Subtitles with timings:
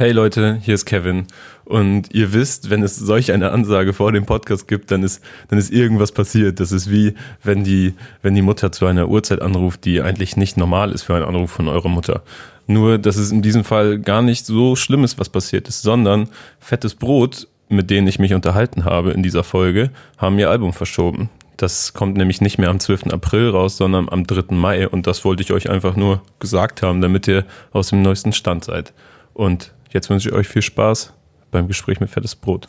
[0.00, 1.26] Hey Leute, hier ist Kevin.
[1.64, 5.58] Und ihr wisst, wenn es solch eine Ansage vor dem Podcast gibt, dann ist, dann
[5.58, 6.60] ist irgendwas passiert.
[6.60, 10.56] Das ist wie, wenn die, wenn die Mutter zu einer Uhrzeit anruft, die eigentlich nicht
[10.56, 12.22] normal ist für einen Anruf von eurer Mutter.
[12.68, 16.28] Nur, dass es in diesem Fall gar nicht so schlimm ist, was passiert ist, sondern
[16.60, 21.28] fettes Brot, mit denen ich mich unterhalten habe in dieser Folge, haben ihr Album verschoben.
[21.56, 23.12] Das kommt nämlich nicht mehr am 12.
[23.12, 24.54] April raus, sondern am 3.
[24.54, 24.86] Mai.
[24.86, 28.62] Und das wollte ich euch einfach nur gesagt haben, damit ihr aus dem neuesten Stand
[28.62, 28.92] seid.
[29.34, 31.14] Und Jetzt wünsche ich euch viel Spaß
[31.50, 32.68] beim Gespräch mit Fettes Brot.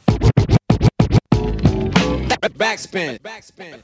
[2.57, 3.19] Backspin.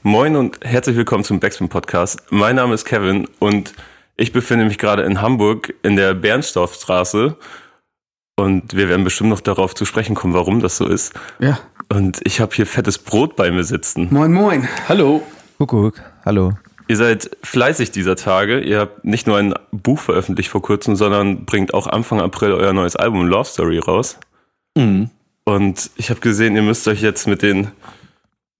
[0.02, 2.22] Moin und herzlich willkommen zum Backspin Podcast.
[2.30, 3.74] Mein Name ist Kevin und
[4.16, 7.36] ich befinde mich gerade in Hamburg in der Bernstorffstraße
[8.36, 11.12] und wir werden bestimmt noch darauf zu sprechen kommen, warum das so ist.
[11.38, 11.58] Ja.
[11.92, 14.08] Und ich habe hier fettes Brot bei mir sitzen.
[14.10, 14.66] Moin, moin.
[14.88, 15.22] Hallo.
[15.58, 16.00] Kuckuck.
[16.24, 16.54] Hallo.
[16.88, 18.60] Ihr seid fleißig dieser Tage.
[18.60, 22.72] Ihr habt nicht nur ein Buch veröffentlicht vor kurzem, sondern bringt auch Anfang April euer
[22.72, 24.18] neues Album Love Story raus.
[24.76, 25.10] Mhm.
[25.44, 27.68] Und ich habe gesehen, ihr müsst euch jetzt mit den,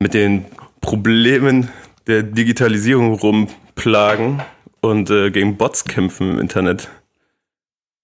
[0.01, 0.45] mit den
[0.81, 1.71] Problemen
[2.07, 4.43] der Digitalisierung rumplagen
[4.81, 6.89] und äh, gegen Bots kämpfen im Internet.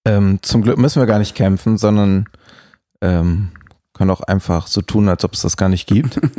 [0.04, 2.28] Ähm, zum Glück müssen wir gar nicht kämpfen, sondern
[3.00, 3.50] ähm,
[3.92, 6.20] können auch einfach so tun, als ob es das gar nicht gibt.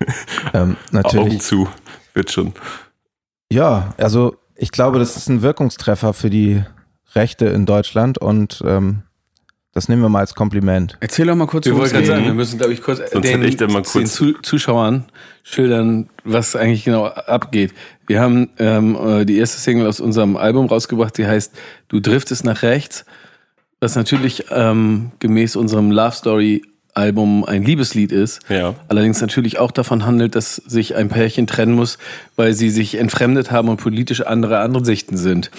[0.54, 1.26] ähm, natürlich.
[1.26, 1.68] Augen zu
[2.16, 2.52] wird schon.
[3.50, 6.64] Ja, also ich glaube, das ist ein Wirkungstreffer für die
[7.14, 9.02] Rechte in Deutschland und ähm,
[9.72, 10.96] das nehmen wir mal als Kompliment.
[11.00, 13.82] Erzähl doch mal kurz, wir wollten sagen, wir müssen, glaube ich, kurz, den, ich mal
[13.82, 15.04] kurz den Zuschauern
[15.42, 17.74] schildern, was eigentlich genau abgeht.
[18.06, 21.52] Wir haben ähm, äh, die erste Single aus unserem Album rausgebracht, die heißt
[21.88, 23.04] Du driftest nach rechts,
[23.78, 26.62] was natürlich ähm, gemäß unserem Love Story
[26.96, 28.40] Album ein Liebeslied ist.
[28.48, 28.74] Ja.
[28.88, 31.98] Allerdings natürlich auch davon handelt, dass sich ein Pärchen trennen muss,
[32.36, 35.50] weil sie sich entfremdet haben und politisch andere Ansichten sind.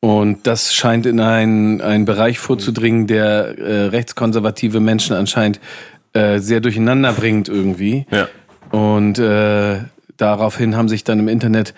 [0.00, 5.60] Und das scheint in einen, einen Bereich vorzudringen, der äh, rechtskonservative Menschen anscheinend
[6.12, 8.06] äh, sehr durcheinander bringt irgendwie.
[8.10, 8.28] Ja.
[8.70, 9.78] Und äh,
[10.16, 11.74] daraufhin haben sich dann im Internet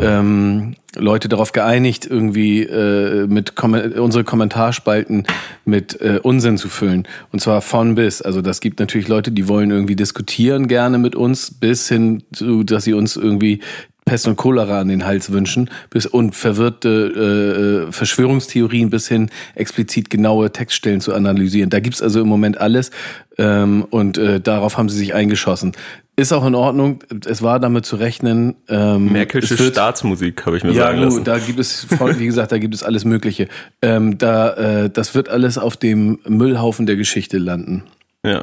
[0.00, 5.24] ähm, Leute darauf geeinigt, irgendwie äh, mit Kom unsere Kommentarspalten
[5.64, 7.06] mit äh, Unsinn zu füllen.
[7.32, 8.22] Und zwar von bis.
[8.22, 12.64] Also das gibt natürlich Leute, die wollen irgendwie diskutieren gerne mit uns, bis hin zu,
[12.64, 13.60] dass sie uns irgendwie
[14.04, 20.10] Pest und Cholera an den Hals wünschen bis und verwirrte äh, Verschwörungstheorien bis hin explizit
[20.10, 21.70] genaue Textstellen zu analysieren.
[21.70, 22.90] Da gibt's also im Moment alles
[23.38, 25.72] ähm, und äh, darauf haben sie sich eingeschossen.
[26.20, 27.02] Ist auch in Ordnung.
[27.24, 28.56] Es war damit zu rechnen.
[28.68, 31.18] Ähm, Merkelsche wird, Staatsmusik, habe ich mir ja, sagen lassen.
[31.18, 33.48] Ja, da gibt es, wie gesagt, da gibt es alles Mögliche.
[33.80, 37.84] Ähm, da, äh, das wird alles auf dem Müllhaufen der Geschichte landen.
[38.22, 38.42] Ja.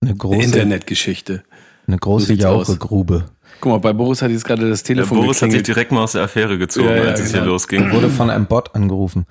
[0.00, 1.42] Eine große Internetgeschichte.
[1.86, 3.26] Eine große Jauchegrube.
[3.60, 5.58] Guck mal, bei Boris hat jetzt gerade das Telefon ja, Boris geklingelt.
[5.58, 7.42] hat sich direkt mal aus der Affäre gezogen, ja, ja, als es genau.
[7.42, 7.92] hier losging.
[7.92, 9.26] Wurde von einem Bot angerufen.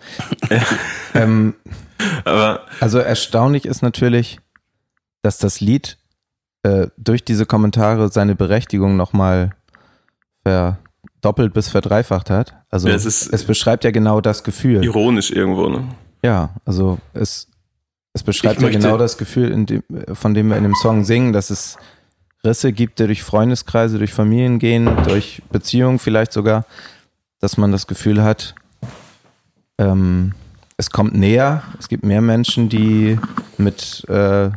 [1.15, 1.55] ähm,
[2.23, 4.37] Aber also erstaunlich ist natürlich,
[5.23, 5.97] dass das Lied
[6.67, 9.51] äh, durch diese Kommentare seine Berechtigung nochmal
[10.43, 12.55] verdoppelt bis verdreifacht hat.
[12.69, 14.83] Also ja, es, ist es beschreibt ja genau das Gefühl.
[14.83, 15.87] Ironisch irgendwo, ne?
[16.23, 17.47] Ja, also es,
[18.13, 19.83] es beschreibt ja genau das Gefühl, dem,
[20.13, 21.77] von dem wir in dem Song singen, dass es
[22.43, 26.65] Risse gibt, die durch Freundeskreise, durch Familien gehen, durch Beziehungen vielleicht sogar,
[27.39, 28.55] dass man das Gefühl hat,
[29.77, 30.33] ähm,
[30.75, 33.19] es kommt näher, es gibt mehr Menschen, die
[33.57, 34.51] mit äh,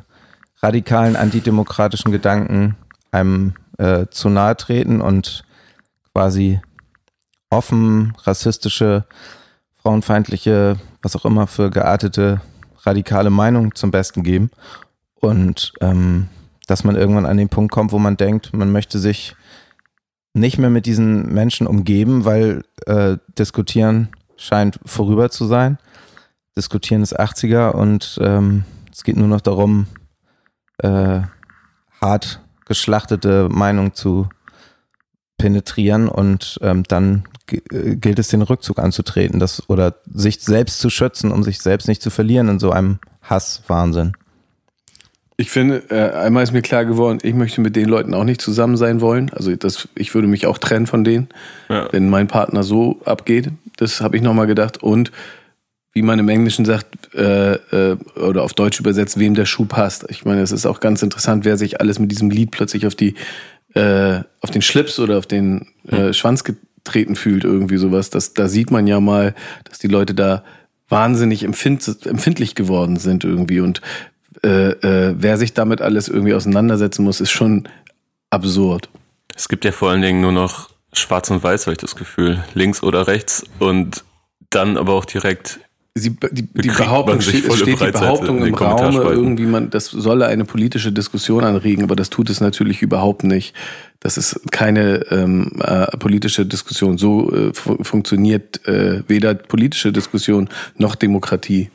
[0.63, 2.77] radikalen antidemokratischen Gedanken
[3.11, 5.45] einem äh, zu nahe treten und
[6.13, 6.61] quasi
[7.49, 9.05] offen rassistische,
[9.83, 12.41] frauenfeindliche, was auch immer für geartete
[12.83, 14.51] radikale Meinungen zum Besten geben.
[15.15, 16.29] Und ähm,
[16.67, 19.35] dass man irgendwann an den Punkt kommt, wo man denkt, man möchte sich
[20.33, 25.79] nicht mehr mit diesen Menschen umgeben, weil äh, diskutieren scheint vorüber zu sein.
[26.57, 29.87] Diskutieren ist 80er und ähm, es geht nur noch darum,
[30.83, 31.23] äh,
[32.01, 34.29] hart geschlachtete Meinung zu
[35.39, 40.91] penetrieren und ähm, dann äh, gilt es, den Rückzug anzutreten das, oder sich selbst zu
[40.91, 44.13] schützen, um sich selbst nicht zu verlieren in so einem Hasswahnsinn.
[45.37, 48.43] Ich finde, äh, einmal ist mir klar geworden, ich möchte mit den Leuten auch nicht
[48.43, 49.31] zusammen sein wollen.
[49.31, 51.29] Also das, ich würde mich auch trennen von denen,
[51.71, 51.89] ja.
[51.93, 53.51] wenn mein Partner so abgeht.
[53.79, 54.83] Das habe ich nochmal gedacht.
[54.83, 55.11] Und
[55.93, 60.07] wie man im Englischen sagt, äh, äh, oder auf Deutsch übersetzt, wem der Schuh passt.
[60.09, 62.95] Ich meine, es ist auch ganz interessant, wer sich alles mit diesem Lied plötzlich auf
[62.95, 63.15] die,
[63.75, 68.11] äh, auf den Schlips oder auf den äh, Schwanz getreten fühlt, irgendwie sowas.
[68.11, 69.35] Das, da sieht man ja mal,
[69.65, 70.45] dass die Leute da
[70.89, 73.61] wahnsinnig empfind, empfindlich geworden sind irgendwie.
[73.61, 73.81] Und
[74.45, 77.69] äh, äh, wer sich damit alles irgendwie auseinandersetzen muss, ist schon
[78.31, 78.89] absurd.
[79.35, 82.45] Es gibt ja vor allen Dingen nur noch Schwarz und Weiß, habe ich das Gefühl.
[82.55, 84.05] Links oder rechts und
[84.51, 85.61] dann aber auch direkt
[85.97, 90.93] Sie, die, die Behauptung steht, die Behauptung im Raum, irgendwie man, das solle eine politische
[90.93, 93.57] Diskussion anregen, aber das tut es natürlich überhaupt nicht.
[93.99, 96.97] Das ist keine ähm, äh, politische Diskussion.
[96.97, 101.71] So äh, funktioniert äh, weder politische Diskussion noch Demokratie.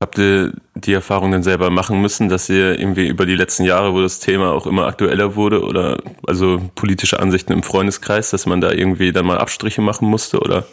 [0.00, 3.94] Habt ihr die Erfahrung denn selber machen müssen, dass ihr irgendwie über die letzten Jahre,
[3.94, 8.60] wo das Thema auch immer aktueller wurde, oder also politische Ansichten im Freundeskreis, dass man
[8.60, 10.66] da irgendwie dann mal Abstriche machen musste, oder?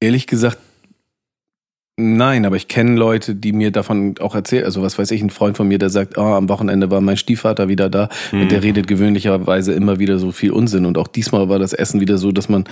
[0.00, 0.56] Ehrlich gesagt,
[2.02, 4.64] Nein, aber ich kenne Leute, die mir davon auch erzählen.
[4.64, 7.18] Also was weiß ich, ein Freund von mir, der sagt, oh, am Wochenende war mein
[7.18, 8.42] Stiefvater wieder da mhm.
[8.42, 10.86] und der redet gewöhnlicherweise immer wieder so viel Unsinn.
[10.86, 12.64] Und auch diesmal war das Essen wieder so, dass man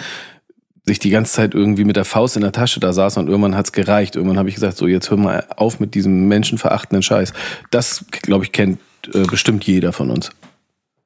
[0.87, 3.55] sich die ganze Zeit irgendwie mit der Faust in der Tasche da saß und irgendwann
[3.55, 4.17] hat's gereicht.
[4.17, 7.35] Irgendwann habe ich gesagt, so jetzt hör mal auf mit diesem menschenverachtenden Scheiß.
[7.71, 8.81] Das, glaube ich, kennt
[9.13, 10.31] äh, bestimmt jeder von uns.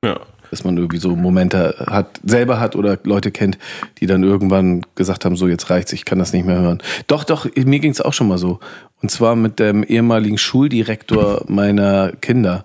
[0.04, 0.20] Ja
[0.52, 3.56] dass man irgendwie so Momente hat, selber hat oder Leute kennt,
[3.98, 6.82] die dann irgendwann gesagt haben, so jetzt reicht's, ich kann das nicht mehr hören.
[7.06, 8.60] Doch, doch, mir ging's auch schon mal so.
[9.00, 12.64] Und zwar mit dem ehemaligen Schuldirektor meiner Kinder.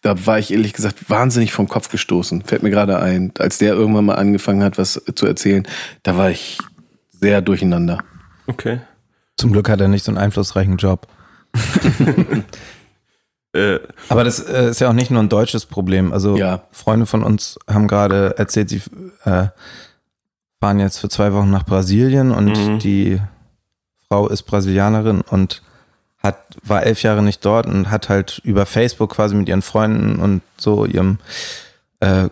[0.00, 2.42] Da war ich ehrlich gesagt wahnsinnig vom Kopf gestoßen.
[2.42, 3.32] Fällt mir gerade ein.
[3.38, 5.66] Als der irgendwann mal angefangen hat, was zu erzählen,
[6.04, 6.58] da war ich
[7.10, 7.98] sehr durcheinander.
[8.46, 8.78] Okay.
[9.36, 11.08] Zum Glück hat er nicht so einen einflussreichen Job.
[13.54, 13.78] Äh,
[14.08, 16.12] Aber das äh, ist ja auch nicht nur ein deutsches Problem.
[16.12, 16.64] Also ja.
[16.72, 18.82] Freunde von uns haben gerade erzählt, sie
[19.24, 19.46] äh,
[20.60, 22.78] fahren jetzt für zwei Wochen nach Brasilien und mhm.
[22.80, 23.20] die
[24.08, 25.62] Frau ist Brasilianerin und
[26.22, 30.20] hat, war elf Jahre nicht dort und hat halt über Facebook quasi mit ihren Freunden
[30.20, 31.18] und so ihrem
[32.00, 32.28] äh,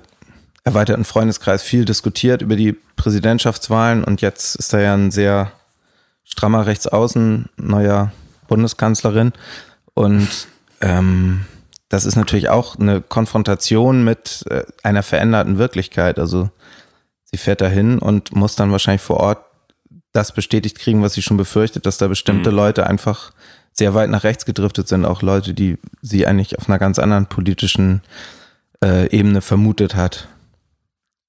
[0.64, 5.52] erweiterten Freundeskreis viel diskutiert über die Präsidentschaftswahlen und jetzt ist da ja ein sehr
[6.24, 8.12] strammer Rechtsaußen, neuer
[8.48, 9.32] Bundeskanzlerin
[9.94, 10.28] und
[10.82, 11.46] ähm,
[11.88, 16.18] das ist natürlich auch eine Konfrontation mit äh, einer veränderten Wirklichkeit.
[16.18, 16.50] Also
[17.24, 19.44] sie fährt dahin und muss dann wahrscheinlich vor Ort
[20.12, 22.56] das bestätigt kriegen, was sie schon befürchtet, dass da bestimmte mhm.
[22.56, 23.32] Leute einfach
[23.72, 27.26] sehr weit nach rechts gedriftet sind, auch Leute, die sie eigentlich auf einer ganz anderen
[27.26, 28.02] politischen
[28.84, 30.28] äh, Ebene vermutet hat.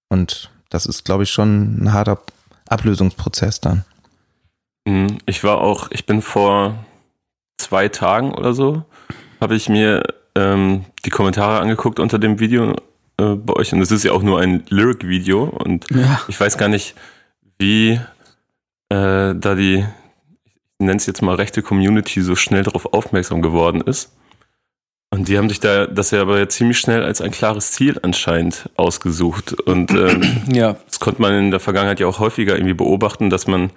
[0.09, 2.19] Und das ist, glaube ich, schon ein harter
[2.67, 3.85] Ablösungsprozess dann.
[4.85, 5.19] Mhm.
[5.25, 6.83] Ich war auch, ich bin vor
[7.57, 8.85] zwei Tagen oder so
[9.43, 10.01] habe ich mir
[10.35, 12.71] ähm, die Kommentare angeguckt unter dem Video
[13.17, 16.21] äh, bei euch und es ist ja auch nur ein Lyric-Video und ja.
[16.27, 16.95] ich weiß gar nicht,
[17.59, 17.99] wie
[18.89, 19.85] äh, da die,
[20.79, 24.13] ich nenne es jetzt mal rechte Community so schnell darauf aufmerksam geworden ist.
[25.11, 28.71] Und die haben sich da das ja aber ziemlich schnell als ein klares Ziel anscheinend
[28.77, 29.53] ausgesucht.
[29.53, 30.75] Und ähm, ja.
[30.87, 33.69] das konnte man in der Vergangenheit ja auch häufiger irgendwie beobachten, dass man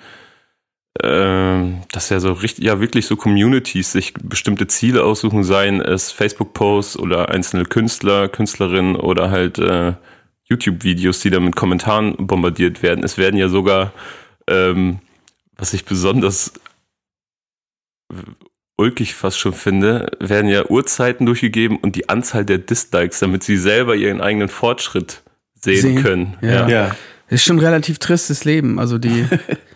[0.99, 6.99] dass ja so richtig, ja wirklich so Communities sich bestimmte Ziele aussuchen, seien es Facebook-Posts
[6.99, 9.95] oder einzelne Künstler, Künstlerinnen oder halt äh,
[10.45, 13.05] YouTube-Videos, die da mit Kommentaren bombardiert werden.
[13.05, 13.93] Es werden ja sogar,
[14.49, 15.01] ähm,
[15.57, 16.53] was ich besonders
[18.77, 23.57] ulkig fast schon finde, werden ja Uhrzeiten durchgegeben und die Anzahl der Dislikes, damit sie
[23.57, 25.23] selber ihren eigenen Fortschritt
[25.55, 26.03] sehen, sehen.
[26.03, 26.37] können.
[26.43, 26.69] Ja.
[26.69, 26.97] ja.
[27.29, 28.79] Ist schon ein relativ tristes Leben.
[28.79, 29.27] Also die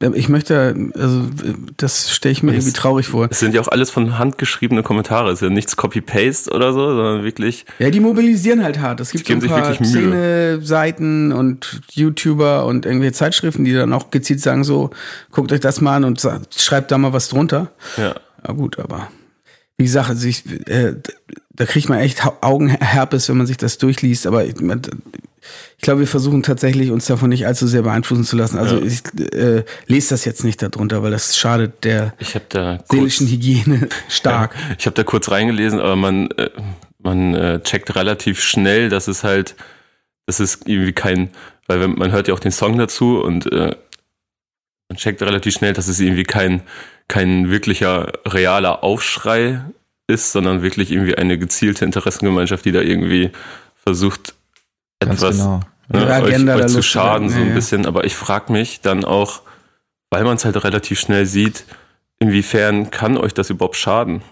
[0.00, 1.24] Ich möchte, also
[1.76, 3.26] das stelle ich mir es, irgendwie traurig vor.
[3.30, 5.30] Es sind ja auch alles von Hand geschriebene Kommentare.
[5.30, 7.66] Es ist ja nichts Copy-Paste oder so, sondern wirklich.
[7.80, 9.00] Ja, die mobilisieren halt hart.
[9.00, 14.40] Es gibt so ein paar Szene-Seiten und YouTuber und irgendwelche Zeitschriften, die dann auch gezielt
[14.40, 14.90] sagen so,
[15.32, 16.24] guckt euch das mal an und
[16.56, 17.72] schreibt da mal was drunter.
[17.96, 18.14] Ja.
[18.46, 19.08] Ja gut, aber
[19.76, 20.94] wie gesagt, also ich, äh,
[21.50, 24.54] da kriegt man echt Augenherpes, wenn man sich das durchliest, aber ich,
[25.76, 28.58] ich glaube, wir versuchen tatsächlich uns davon nicht allzu sehr beeinflussen zu lassen.
[28.58, 28.84] Also ja.
[28.84, 29.02] ich
[29.32, 32.14] äh, lese das jetzt nicht darunter, weil das schadet der
[32.48, 34.54] da seelischen kurz, Hygiene stark.
[34.54, 36.50] Ja, ich habe da kurz reingelesen, aber man, äh,
[36.98, 39.54] man äh, checkt relativ schnell, dass es halt,
[40.26, 41.30] das ist irgendwie kein,
[41.66, 43.74] weil man hört ja auch den Song dazu und äh,
[44.88, 46.62] man checkt relativ schnell, dass es irgendwie kein,
[47.08, 49.62] kein wirklicher realer Aufschrei
[50.06, 53.30] ist, sondern wirklich irgendwie eine gezielte Interessengemeinschaft, die da irgendwie
[53.84, 54.34] versucht,
[55.00, 55.60] etwas genau.
[55.88, 57.86] ne, euch, euch zu schaden, so ein ja, bisschen.
[57.86, 59.42] Aber ich frage mich dann auch,
[60.10, 61.64] weil man es halt relativ schnell sieht,
[62.18, 64.22] inwiefern kann euch das überhaupt schaden?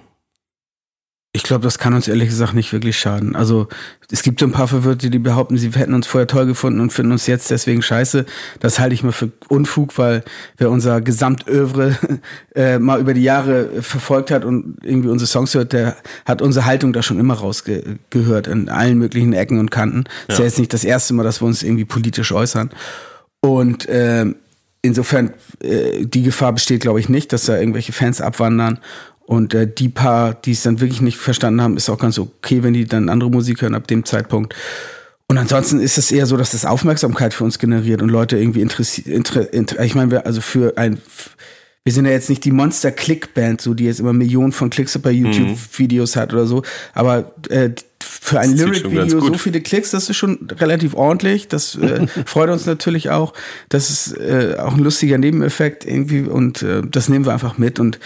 [1.37, 3.37] Ich glaube, das kann uns ehrlich gesagt nicht wirklich schaden.
[3.37, 3.69] Also
[4.11, 6.95] es gibt so ein paar Verwirrte, die behaupten, sie hätten uns vorher toll gefunden und
[6.95, 8.25] finden uns jetzt deswegen scheiße.
[8.59, 10.25] Das halte ich mal für Unfug, weil
[10.57, 11.99] wer unser Gesamtövre
[12.55, 16.65] äh, mal über die Jahre verfolgt hat und irgendwie unsere Songs hört, der hat unsere
[16.65, 20.05] Haltung da schon immer rausgehört in allen möglichen Ecken und Kanten.
[20.29, 20.33] Ja.
[20.33, 22.71] Ist ja jetzt nicht das erste Mal, dass wir uns irgendwie politisch äußern.
[23.41, 24.25] Und äh,
[24.81, 28.79] insofern äh, die Gefahr besteht, glaube ich, nicht, dass da irgendwelche Fans abwandern
[29.27, 32.63] und äh, die paar, die es dann wirklich nicht verstanden haben, ist auch ganz okay,
[32.63, 34.55] wenn die dann andere Musik hören ab dem Zeitpunkt.
[35.29, 38.61] Und ansonsten ist es eher so, dass das Aufmerksamkeit für uns generiert und Leute irgendwie
[38.61, 39.09] interessiert.
[39.09, 40.99] Inter, inter, ich meine, also für ein,
[41.83, 45.11] wir sind ja jetzt nicht die Monster-Click-Band, so die jetzt immer Millionen von Klicks bei
[45.11, 46.21] YouTube-Videos mhm.
[46.21, 46.63] hat oder so.
[46.95, 51.49] Aber äh, für ein Lyric-Video so viele Klicks, das ist schon relativ ordentlich.
[51.49, 53.33] Das äh, freut uns natürlich auch.
[53.69, 57.81] Das ist äh, auch ein lustiger Nebeneffekt irgendwie und äh, das nehmen wir einfach mit.
[57.81, 57.99] Und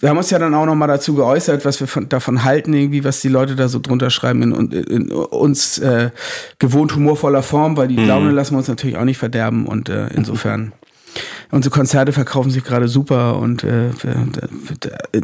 [0.00, 2.72] wir haben uns ja dann auch noch mal dazu geäußert, was wir von, davon halten,
[2.72, 6.10] irgendwie, was die Leute da so drunter schreiben in, in, in uns äh,
[6.58, 8.06] gewohnt humorvoller Form, weil die mhm.
[8.06, 10.72] Laune lassen wir uns natürlich auch nicht verderben und äh, insofern
[11.50, 13.90] unsere Konzerte verkaufen sich gerade super und äh,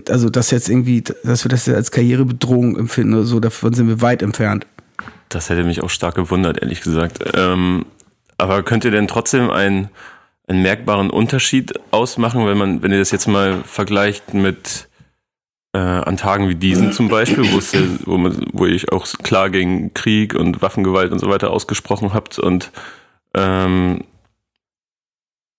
[0.08, 4.00] also das jetzt irgendwie, dass wir das als Karrierebedrohung empfinden oder so, davon sind wir
[4.00, 4.66] weit entfernt.
[5.28, 7.18] Das hätte mich auch stark gewundert, ehrlich gesagt.
[7.34, 7.86] Ähm,
[8.38, 9.88] aber könnt ihr denn trotzdem einen,
[10.46, 14.88] einen merkbaren Unterschied ausmachen, wenn man, wenn ihr das jetzt mal vergleicht mit
[15.74, 17.44] äh, an Tagen wie diesen zum Beispiel,
[18.04, 22.38] wo, man, wo ihr auch klar gegen Krieg und Waffengewalt und so weiter ausgesprochen habt
[22.38, 22.70] und
[23.34, 24.04] ähm,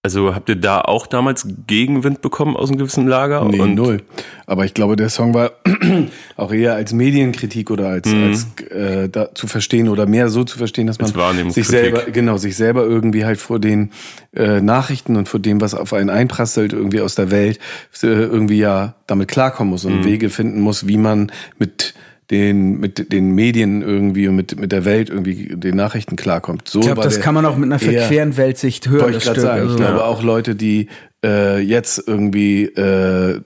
[0.06, 3.44] also habt ihr da auch damals Gegenwind bekommen aus einem gewissen Lager?
[3.44, 4.04] Nee, und null.
[4.46, 5.54] Aber ich glaube, der Song war
[6.38, 8.24] auch eher als Medienkritik oder als, mhm.
[8.24, 12.38] als äh, da zu verstehen oder mehr so zu verstehen, dass man sich selber, genau,
[12.38, 13.90] sich selber irgendwie halt vor den
[14.36, 17.58] äh, Nachrichten und vor dem, was auf einen einprasselt, irgendwie aus der Welt,
[18.04, 20.06] äh, irgendwie ja damit klarkommen muss und mhm.
[20.06, 21.96] Wege finden muss, wie man mit
[22.32, 26.68] den, mit den Medien irgendwie und mit, mit der Welt irgendwie den Nachrichten klarkommt.
[26.68, 29.04] So ich glaube, das kann man auch mit einer verqueren Weltsicht hören.
[29.04, 29.62] Wollte ich gerade sagen.
[29.62, 30.88] Also, ich glaube auch Leute, die
[31.24, 33.42] äh, jetzt irgendwie äh,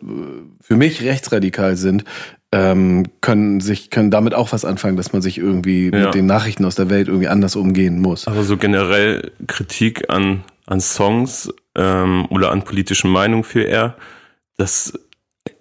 [0.61, 2.05] für mich rechtsradikal sind,
[2.51, 6.05] ähm, können sich können damit auch was anfangen, dass man sich irgendwie ja.
[6.05, 8.27] mit den Nachrichten aus der Welt irgendwie anders umgehen muss.
[8.27, 13.95] Aber so generell Kritik an an Songs ähm, oder an politischen Meinungen viel eher,
[14.57, 14.93] das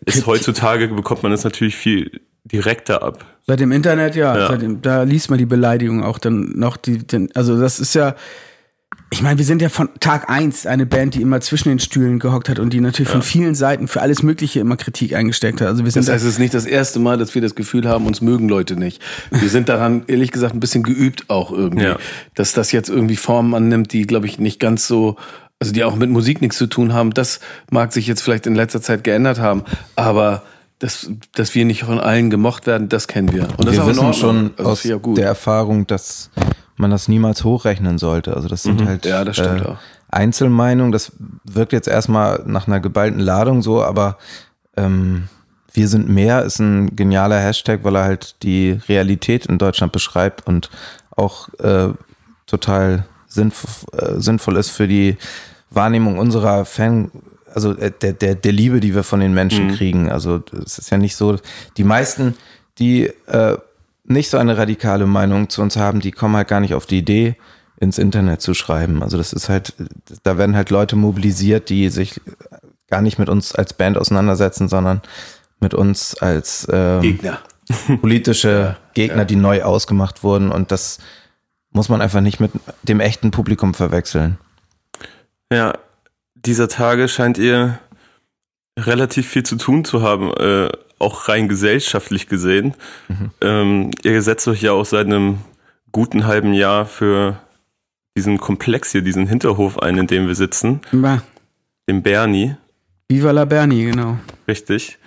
[0.04, 2.20] ist heutzutage bekommt man das natürlich viel
[2.52, 3.24] direkter ab.
[3.46, 4.36] Seit dem Internet, ja.
[4.36, 4.56] ja.
[4.56, 6.76] Dem, da liest man die Beleidigung auch dann noch.
[6.76, 8.14] Die, den, also das ist ja,
[9.10, 12.18] ich meine, wir sind ja von Tag eins eine Band, die immer zwischen den Stühlen
[12.18, 13.12] gehockt hat und die natürlich ja.
[13.12, 15.68] von vielen Seiten für alles Mögliche immer Kritik eingesteckt hat.
[15.68, 17.88] Also wir sind das heißt, es ist nicht das erste Mal, dass wir das Gefühl
[17.88, 19.02] haben, uns mögen Leute nicht.
[19.30, 21.84] Wir sind daran, ehrlich gesagt, ein bisschen geübt auch irgendwie.
[21.84, 21.96] Ja.
[22.34, 25.16] Dass das jetzt irgendwie Formen annimmt, die, glaube ich, nicht ganz so
[25.60, 27.40] also die auch mit Musik nichts zu tun haben, das
[27.70, 29.64] mag sich jetzt vielleicht in letzter Zeit geändert haben,
[29.96, 30.44] aber
[30.78, 33.48] dass, dass wir nicht von allen gemocht werden, das kennen wir.
[33.56, 36.30] Und das wir wissen schon also aus ja der Erfahrung, dass
[36.76, 38.34] man das niemals hochrechnen sollte.
[38.34, 38.86] Also das sind mhm.
[38.86, 39.60] halt ja, das äh,
[40.08, 40.92] Einzelmeinungen.
[40.92, 41.12] Das
[41.44, 44.18] wirkt jetzt erstmal nach einer geballten Ladung so, aber
[44.76, 45.28] ähm,
[45.72, 50.46] wir sind mehr ist ein genialer Hashtag, weil er halt die Realität in Deutschland beschreibt
[50.46, 50.70] und
[51.10, 51.88] auch äh,
[52.46, 55.16] total sinnvoll, äh, sinnvoll ist für die
[55.70, 57.10] Wahrnehmung unserer Fan
[57.54, 59.74] also äh, der, der, der Liebe, die wir von den Menschen mhm.
[59.74, 60.10] kriegen.
[60.10, 61.38] Also es ist ja nicht so,
[61.76, 62.34] die meisten,
[62.78, 63.56] die äh,
[64.04, 66.98] nicht so eine radikale Meinung zu uns haben, die kommen halt gar nicht auf die
[66.98, 67.36] Idee,
[67.80, 69.02] ins Internet zu schreiben.
[69.02, 69.74] Also das ist halt,
[70.22, 72.20] da werden halt Leute mobilisiert, die sich
[72.88, 75.02] gar nicht mit uns als Band auseinandersetzen, sondern
[75.60, 77.38] mit uns als ähm, Gegner.
[78.00, 79.24] politische Gegner, ja.
[79.24, 80.50] die neu ausgemacht wurden.
[80.50, 80.98] Und das
[81.70, 82.50] muss man einfach nicht mit
[82.82, 84.38] dem echten Publikum verwechseln.
[85.52, 85.74] Ja,
[86.44, 87.78] dieser Tage scheint ihr
[88.78, 92.74] relativ viel zu tun zu haben, äh, auch rein gesellschaftlich gesehen.
[93.08, 93.30] Mhm.
[93.40, 95.38] Ähm, ihr setzt euch ja auch seit einem
[95.92, 97.40] guten halben Jahr für
[98.16, 100.80] diesen Komplex hier, diesen Hinterhof ein, in dem wir sitzen.
[100.92, 101.22] Ja.
[101.88, 102.56] Dem Bernie.
[103.08, 104.18] Viva la Bernie, genau.
[104.46, 104.98] Richtig.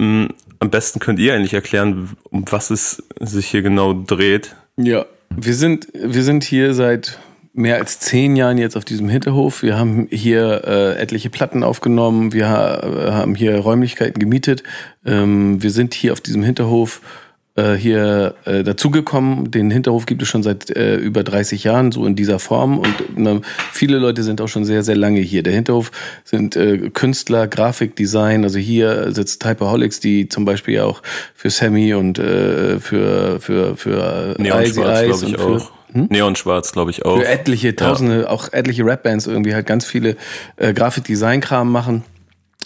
[0.00, 0.28] Mhm.
[0.60, 4.56] Am besten könnt ihr eigentlich erklären, um was es sich hier genau dreht.
[4.76, 7.18] Ja, wir sind, wir sind hier seit
[7.52, 9.62] mehr als zehn Jahren jetzt auf diesem Hinterhof.
[9.62, 12.32] Wir haben hier äh, etliche Platten aufgenommen.
[12.32, 14.62] Wir ha äh, haben hier Räumlichkeiten gemietet.
[15.04, 17.00] Ähm, wir sind hier auf diesem Hinterhof
[17.58, 19.50] äh, hier äh, dazugekommen.
[19.50, 22.78] Den Hinterhof gibt es schon seit äh, über 30 Jahren, so in dieser Form.
[22.78, 23.40] Und äh,
[23.72, 25.42] viele Leute sind auch schon sehr, sehr lange hier.
[25.42, 25.90] Der Hinterhof
[26.24, 28.44] sind äh, Künstler, Grafikdesign.
[28.44, 31.02] Also hier sitzt Typeholics, die zum Beispiel auch
[31.34, 35.77] für Sammy und äh, für, für, für Neon Icy Eyes und für, auch.
[35.92, 36.06] Hm?
[36.10, 37.18] Neonschwarz, glaube ich auch.
[37.18, 38.28] Für etliche, tausende, ja.
[38.28, 40.16] auch etliche Rapbands irgendwie halt ganz viele
[40.56, 42.04] äh, Grafikdesign-Kram machen.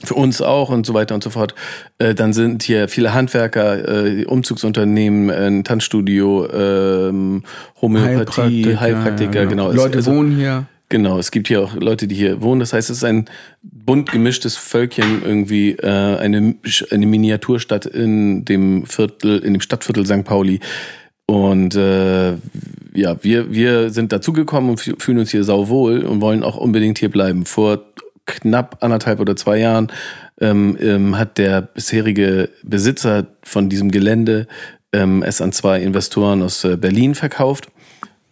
[0.05, 1.55] Für uns auch und so weiter und so fort.
[1.99, 7.45] Äh, dann sind hier viele Handwerker, äh, Umzugsunternehmen, äh, ein Tanzstudio, ähm,
[7.81, 9.49] Homöopathie, Heilpraktiker, Heilpraktiker ja, ja.
[9.49, 9.71] genau.
[9.71, 10.67] Leute also, wohnen hier.
[10.89, 12.61] Genau, es gibt hier auch Leute, die hier wohnen.
[12.61, 13.25] Das heißt, es ist ein
[13.63, 16.55] bunt gemischtes Völkchen irgendwie, äh, eine,
[16.91, 20.25] eine Miniaturstadt in dem Viertel, in dem Stadtviertel St.
[20.25, 20.61] Pauli.
[21.25, 22.35] Und äh,
[22.95, 27.11] ja, wir, wir sind dazugekommen und fühlen uns hier sauwohl und wollen auch unbedingt hier
[27.11, 27.47] bleiben.
[27.47, 27.85] Vor
[28.27, 29.91] knapp anderthalb oder zwei Jahren
[30.41, 34.47] ähm, ähm, hat der bisherige Besitzer von diesem Gelände
[34.93, 37.69] ähm, es an zwei Investoren aus äh, Berlin verkauft.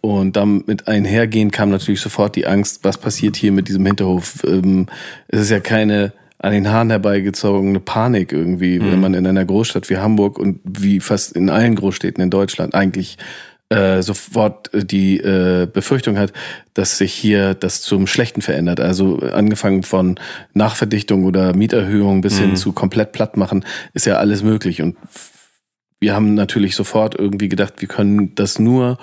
[0.01, 4.43] Und damit einhergehend kam natürlich sofort die Angst, was passiert hier mit diesem Hinterhof.
[4.47, 4.87] Ähm,
[5.27, 8.91] es ist ja keine an den Haaren herbeigezogene Panik irgendwie, mhm.
[8.91, 12.73] wenn man in einer Großstadt wie Hamburg und wie fast in allen Großstädten in Deutschland
[12.73, 13.19] eigentlich
[13.71, 16.33] äh, sofort äh, die äh, Befürchtung hat,
[16.73, 18.81] dass sich hier das zum Schlechten verändert.
[18.81, 20.19] Also angefangen von
[20.53, 22.43] Nachverdichtung oder Mieterhöhung bis mhm.
[22.43, 24.81] hin zu komplett platt machen, ist ja alles möglich.
[24.81, 24.97] Und
[26.01, 28.97] wir haben natürlich sofort irgendwie gedacht, wir können das nur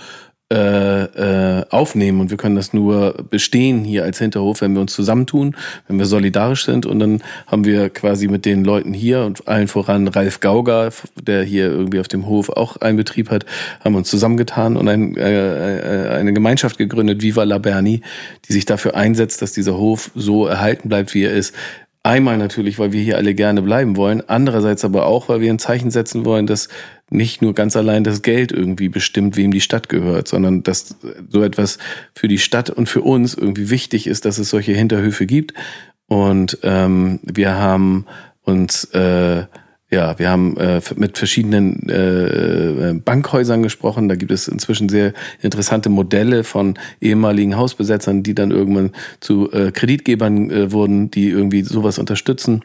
[0.50, 4.94] äh, äh, aufnehmen und wir können das nur bestehen hier als Hinterhof, wenn wir uns
[4.94, 5.54] zusammentun,
[5.88, 9.68] wenn wir solidarisch sind und dann haben wir quasi mit den Leuten hier und allen
[9.68, 10.88] voran Ralf Gauger,
[11.20, 13.44] der hier irgendwie auf dem Hof auch einen Betrieb hat,
[13.84, 18.00] haben uns zusammengetan und ein, äh, äh eine Gemeinschaft gegründet, Viva la Berni,
[18.48, 21.54] die sich dafür einsetzt, dass dieser Hof so erhalten bleibt, wie er ist.
[22.02, 25.58] Einmal natürlich, weil wir hier alle gerne bleiben wollen, andererseits aber auch, weil wir ein
[25.58, 26.68] Zeichen setzen wollen, dass
[27.10, 30.96] nicht nur ganz allein das Geld irgendwie bestimmt, wem die Stadt gehört, sondern dass
[31.28, 31.78] so etwas
[32.14, 35.54] für die Stadt und für uns irgendwie wichtig ist, dass es solche Hinterhöfe gibt.
[36.06, 38.06] Und ähm, wir haben
[38.42, 39.44] uns äh,
[39.90, 44.10] ja, wir haben äh, mit verschiedenen äh, Bankhäusern gesprochen.
[44.10, 49.70] Da gibt es inzwischen sehr interessante Modelle von ehemaligen Hausbesetzern, die dann irgendwann zu äh,
[49.72, 52.62] Kreditgebern äh, wurden, die irgendwie sowas unterstützen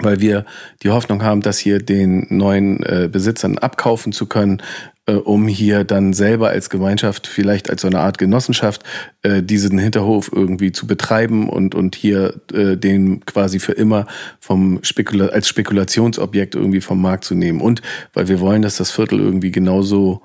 [0.00, 0.44] weil wir
[0.82, 4.62] die Hoffnung haben, das hier den neuen äh, Besitzern abkaufen zu können,
[5.06, 8.82] äh, um hier dann selber als Gemeinschaft, vielleicht als so eine Art Genossenschaft,
[9.22, 14.06] äh, diesen Hinterhof irgendwie zu betreiben und, und hier äh, den quasi für immer
[14.40, 17.60] vom Spekula als Spekulationsobjekt irgendwie vom Markt zu nehmen.
[17.60, 20.20] Und weil wir wollen, dass das Viertel irgendwie genauso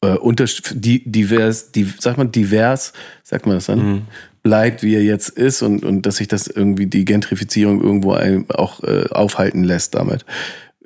[0.00, 2.92] äh, unter, die, divers, die, sagt man divers,
[3.24, 3.78] sagt man das dann?
[3.78, 4.02] Mhm
[4.42, 8.14] bleibt, wie er jetzt ist und, und dass sich das irgendwie die Gentrifizierung irgendwo
[8.54, 10.24] auch äh, aufhalten lässt damit.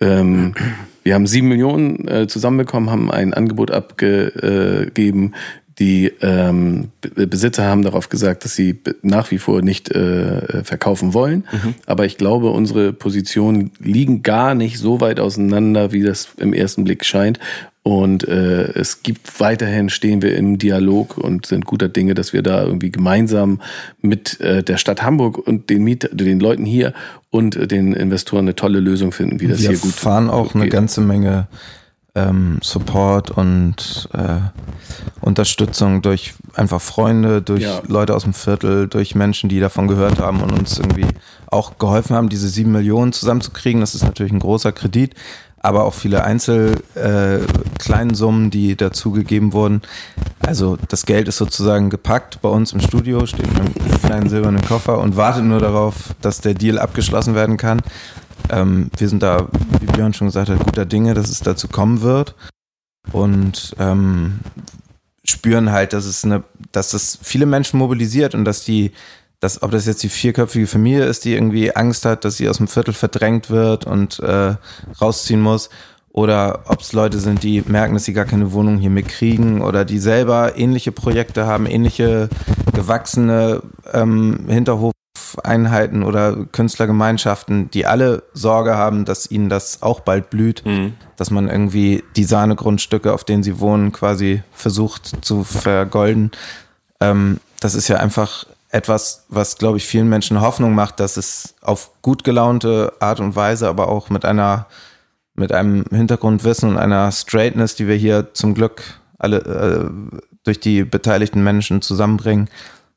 [0.00, 0.54] Ähm,
[1.02, 5.34] wir haben sieben Millionen äh, zusammenbekommen, haben ein Angebot abgegeben.
[5.78, 11.44] Die ähm, Besitzer haben darauf gesagt, dass sie nach wie vor nicht äh, verkaufen wollen.
[11.52, 11.74] Mhm.
[11.84, 16.84] Aber ich glaube, unsere Positionen liegen gar nicht so weit auseinander, wie das im ersten
[16.84, 17.38] Blick scheint.
[17.82, 22.42] Und äh, es gibt weiterhin, stehen wir im Dialog und sind guter Dinge, dass wir
[22.42, 23.60] da irgendwie gemeinsam
[24.00, 26.94] mit äh, der Stadt Hamburg und den, Miet den Leuten hier
[27.30, 30.30] und äh, den Investoren eine tolle Lösung finden, wie das wir hier gut Wir fahren
[30.30, 30.62] auch geht.
[30.62, 31.46] eine ganze Menge
[32.16, 34.40] ähm, Support und äh,
[35.20, 37.82] Unterstützung durch einfach Freunde, durch ja.
[37.86, 41.06] Leute aus dem Viertel, durch Menschen, die davon gehört haben und uns irgendwie
[41.48, 43.80] auch geholfen haben, diese sieben Millionen zusammenzukriegen.
[43.80, 45.14] Das ist natürlich ein großer Kredit
[45.66, 47.38] aber auch viele Einzel äh,
[47.80, 49.82] kleinen Summen, die dazugegeben wurden.
[50.46, 54.62] Also das Geld ist sozusagen gepackt bei uns im Studio, steht in einem kleinen silbernen
[54.62, 57.80] Koffer und wartet nur darauf, dass der Deal abgeschlossen werden kann.
[58.50, 59.48] Ähm, wir sind da,
[59.80, 62.34] wie Björn schon gesagt hat, guter Dinge, dass es dazu kommen wird.
[63.12, 64.40] Und ähm,
[65.24, 68.92] spüren halt, dass es eine, dass das viele Menschen mobilisiert und dass die
[69.38, 72.56] dass, ob das jetzt die vierköpfige Familie ist, die irgendwie Angst hat, dass sie aus
[72.56, 74.54] dem Viertel verdrängt wird und äh,
[74.98, 75.68] rausziehen muss,
[76.16, 79.60] oder ob es Leute sind, die merken, dass sie gar keine Wohnung hier mehr kriegen
[79.60, 82.30] oder die selber ähnliche Projekte haben, ähnliche
[82.72, 83.60] gewachsene
[83.92, 84.40] ähm,
[85.36, 90.94] Hinterhofeinheiten oder Künstlergemeinschaften, die alle Sorge haben, dass ihnen das auch bald blüht, mhm.
[91.16, 96.30] dass man irgendwie die Sahnegrundstücke, auf denen sie wohnen, quasi versucht zu vergolden.
[97.00, 101.54] Ähm, das ist ja einfach etwas, was, glaube ich, vielen Menschen Hoffnung macht, dass es
[101.62, 104.66] auf gut gelaunte Art und Weise, aber auch mit einer,
[105.34, 108.82] mit einem Hintergrundwissen und einer Straightness, die wir hier zum Glück
[109.18, 109.90] alle äh,
[110.44, 112.48] durch die beteiligten Menschen zusammenbringen,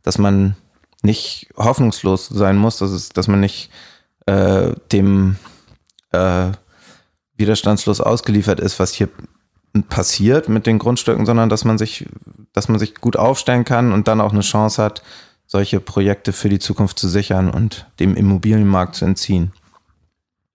[0.03, 0.55] dass man
[1.01, 3.69] nicht hoffnungslos sein muss, dass, es, dass man nicht
[4.25, 5.37] äh, dem
[6.11, 6.51] äh,
[7.35, 9.09] widerstandslos ausgeliefert ist, was hier
[9.87, 12.05] passiert mit den Grundstücken, sondern dass man sich,
[12.53, 15.03] dass man sich gut aufstellen kann und dann auch eine Chance hat,
[15.45, 19.51] solche Projekte für die Zukunft zu sichern und dem Immobilienmarkt zu entziehen.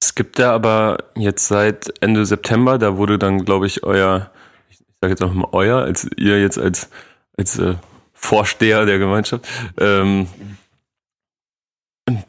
[0.01, 4.31] Es gibt ja aber jetzt seit Ende September, da wurde dann, glaube ich, euer,
[4.69, 6.91] ich sage jetzt auch mal euer, als ihr jetzt als,
[7.39, 7.77] als äh,
[8.25, 9.47] Vorsteher der Gemeinschaft,
[9.79, 10.27] ähm,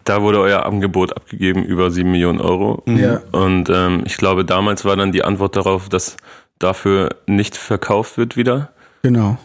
[0.04, 2.84] da wurde euer Angebot abgegeben über sieben Millionen Euro.
[2.86, 3.22] Ja.
[3.32, 6.18] Und ähm, ich glaube, damals war dann die Antwort darauf, dass
[6.60, 8.74] dafür nicht verkauft wird wieder.
[9.04, 9.38] Genau.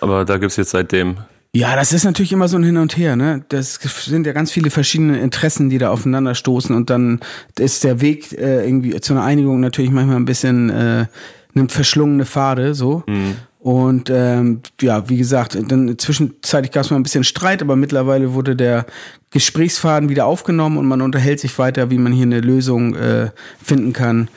[0.00, 1.16] Aber da gibt es jetzt seitdem
[1.54, 3.42] ja, das ist natürlich immer so ein Hin und Her, ne?
[3.48, 7.20] Das sind ja ganz viele verschiedene Interessen, die da aufeinander stoßen und dann
[7.58, 11.06] ist der Weg äh, irgendwie zu einer Einigung natürlich manchmal ein bisschen äh,
[11.54, 13.02] nimmt verschlungene Pfade, so.
[13.06, 13.36] Mhm.
[13.66, 18.32] Und ähm, ja, wie gesagt, dann zwischenzeitlich gab es mal ein bisschen Streit, aber mittlerweile
[18.32, 18.86] wurde der
[19.32, 23.92] Gesprächsfaden wieder aufgenommen und man unterhält sich weiter, wie man hier eine Lösung äh, finden
[23.92, 24.28] kann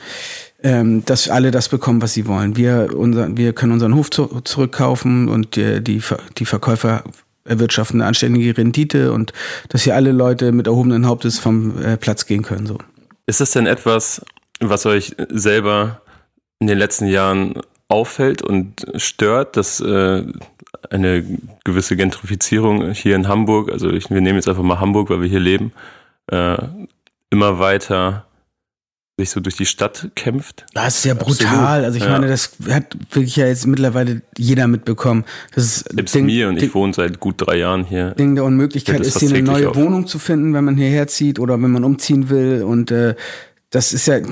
[0.64, 2.56] ähm, dass alle das bekommen, was sie wollen.
[2.56, 6.02] Wir, unser, wir können unseren Hof zu, zurückkaufen und die, die,
[6.36, 7.04] die Verkäufer
[7.44, 9.32] erwirtschaften eine anständige Rendite und
[9.68, 12.66] dass hier alle Leute mit erhobenen Hauptes vom äh, Platz gehen können.
[12.66, 12.78] So.
[13.26, 14.22] Ist das denn etwas,
[14.58, 16.02] was euch selber
[16.58, 17.54] in den letzten Jahren
[17.90, 20.24] auffällt und stört, dass äh,
[20.90, 21.24] eine
[21.64, 25.28] gewisse Gentrifizierung hier in Hamburg, also ich, wir nehmen jetzt einfach mal Hamburg, weil wir
[25.28, 25.72] hier leben,
[26.28, 26.56] äh,
[27.30, 28.26] immer weiter
[29.20, 30.64] sich so durch die Stadt kämpft.
[30.72, 31.46] Das ist ja brutal.
[31.46, 31.84] Absolut.
[31.84, 32.10] Also ich ja.
[32.10, 35.24] meine, das hat wirklich ja jetzt mittlerweile jeder mitbekommen.
[35.54, 38.12] Das ist Selbst Ding, mir und ich Ding, wohne seit gut drei Jahren hier.
[38.12, 39.76] Ding der Unmöglichkeit ist, hier eine neue auf.
[39.76, 42.62] Wohnung zu finden, wenn man hierher zieht oder wenn man umziehen will.
[42.62, 43.14] Und äh,
[43.68, 44.24] das ist ja, äh,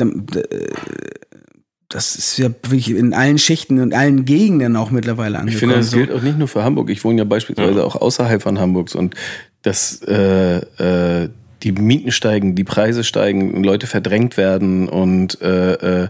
[1.88, 5.48] das ist ja wirklich in allen Schichten und allen Gegenden auch mittlerweile angekommen.
[5.48, 6.90] Ich finde, das gilt auch nicht nur für Hamburg.
[6.90, 7.84] Ich wohne ja beispielsweise ja.
[7.84, 9.14] auch außerhalb von Hamburgs und
[9.62, 11.30] das äh, äh,
[11.62, 16.08] die Mieten steigen, die Preise steigen, Leute verdrängt werden und äh, äh,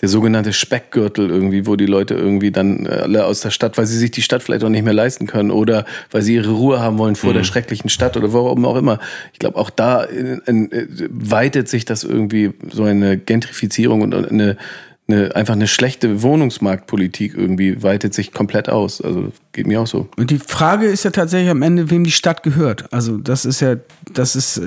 [0.00, 3.96] der sogenannte Speckgürtel irgendwie, wo die Leute irgendwie dann alle aus der Stadt, weil sie
[3.96, 6.98] sich die Stadt vielleicht auch nicht mehr leisten können oder weil sie ihre Ruhe haben
[6.98, 7.38] wollen vor mhm.
[7.38, 8.98] der schrecklichen Stadt oder warum auch immer.
[9.32, 10.70] Ich glaube, auch da in, in,
[11.10, 14.58] weitet sich das irgendwie so eine Gentrifizierung und eine
[15.08, 19.00] eine, einfach eine schlechte Wohnungsmarktpolitik irgendwie weitet sich komplett aus.
[19.00, 20.08] Also geht mir auch so.
[20.16, 22.92] Und die Frage ist ja tatsächlich am Ende, wem die Stadt gehört.
[22.92, 23.76] Also das ist ja,
[24.12, 24.60] das ist,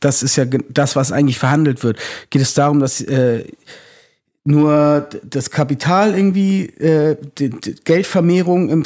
[0.00, 1.98] das ist ja das, was eigentlich verhandelt wird.
[2.30, 3.44] Geht es darum, dass äh,
[4.46, 8.82] nur das Kapital irgendwie, äh, die, die Geldvermehrung im,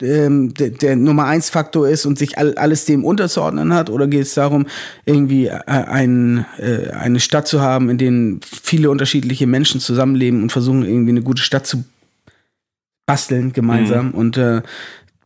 [0.00, 3.90] ähm, der, der Nummer eins Faktor ist und sich all, alles dem unterzuordnen hat?
[3.90, 4.66] Oder geht es darum,
[5.04, 10.52] irgendwie äh, ein, äh, eine Stadt zu haben, in denen viele unterschiedliche Menschen zusammenleben und
[10.52, 11.82] versuchen, irgendwie eine gute Stadt zu
[13.04, 14.10] basteln gemeinsam?
[14.10, 14.14] Mhm.
[14.14, 14.62] Und äh,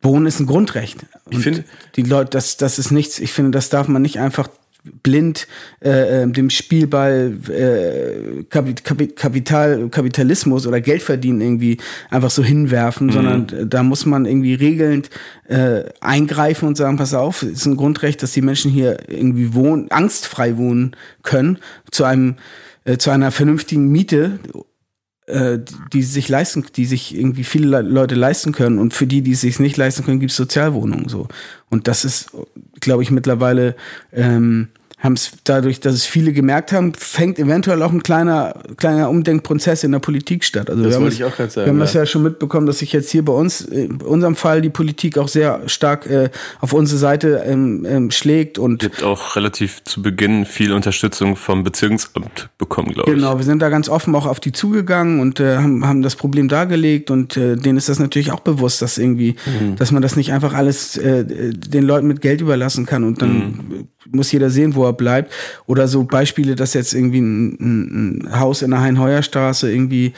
[0.00, 1.04] Wohnen ist ein Grundrecht.
[1.26, 1.64] Und ich finde,
[1.96, 4.48] die Leute, das, das ist nichts, ich finde, das darf man nicht einfach
[5.02, 5.46] blind
[5.82, 11.78] äh, ähm, dem Spielball äh, Kapital, Kapitalismus oder Geldverdienen irgendwie
[12.10, 13.12] einfach so hinwerfen, mhm.
[13.12, 15.10] sondern da muss man irgendwie regelnd
[15.48, 19.54] äh, eingreifen und sagen, pass auf, es ist ein Grundrecht, dass die Menschen hier irgendwie
[19.54, 21.58] wohnen, angstfrei wohnen können,
[21.90, 22.36] zu einem
[22.84, 24.38] äh, zu einer vernünftigen Miete
[25.26, 25.58] äh,
[25.92, 29.40] die sich leisten, die sich irgendwie viele Leute leisten können und für die, die es
[29.40, 31.28] sich nicht leisten können, gibt es Sozialwohnungen so.
[31.68, 32.30] Und das ist,
[32.80, 33.74] glaube ich, mittlerweile
[34.12, 34.68] ähm,
[35.06, 39.84] haben es dadurch, dass es viele gemerkt haben, fängt eventuell auch ein kleiner, kleiner Umdenkprozess
[39.84, 40.68] in der Politik statt.
[40.68, 41.84] Also das wir haben, es, sagen, wir haben ja.
[41.84, 45.16] das ja schon mitbekommen, dass sich jetzt hier bei uns, in unserem Fall, die Politik
[45.16, 46.28] auch sehr stark äh,
[46.60, 48.84] auf unsere Seite ähm, ähm, schlägt und.
[48.84, 53.16] Habt auch relativ zu Beginn viel Unterstützung vom Bezirksamt bekommen, glaube ich.
[53.16, 56.16] Genau, wir sind da ganz offen auch auf die zugegangen und äh, haben, haben das
[56.16, 59.76] Problem dargelegt und äh, denen ist das natürlich auch bewusst, dass irgendwie, mhm.
[59.76, 63.34] dass man das nicht einfach alles äh, den Leuten mit Geld überlassen kann und dann
[63.34, 65.32] mhm muss jeder sehen, wo er bleibt.
[65.66, 70.12] Oder so Beispiele, dass jetzt irgendwie ein, ein Haus in der Hein-Heuer-Straße irgendwie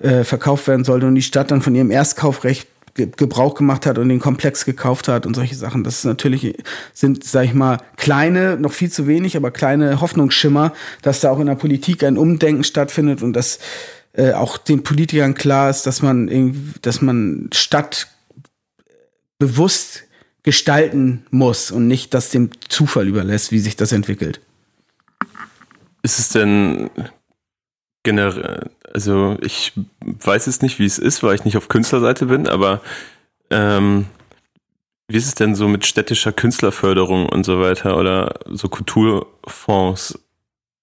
[0.00, 4.10] äh, verkauft werden sollte und die Stadt dann von ihrem Erstkaufrecht Gebrauch gemacht hat und
[4.10, 5.82] den Komplex gekauft hat und solche Sachen.
[5.82, 6.54] Das ist natürlich,
[6.92, 11.40] sind, sag ich mal, kleine, noch viel zu wenig, aber kleine Hoffnungsschimmer, dass da auch
[11.40, 13.60] in der Politik ein Umdenken stattfindet und dass
[14.12, 18.08] äh, auch den Politikern klar ist, dass man irgendwie, dass man Stadt
[19.38, 20.04] bewusst
[20.42, 24.40] gestalten muss und nicht das dem Zufall überlässt, wie sich das entwickelt.
[26.02, 26.90] Ist es denn
[28.02, 32.48] generell, also ich weiß es nicht, wie es ist, weil ich nicht auf Künstlerseite bin,
[32.48, 32.80] aber
[33.50, 34.06] ähm,
[35.08, 40.18] wie ist es denn so mit städtischer Künstlerförderung und so weiter oder so Kulturfonds?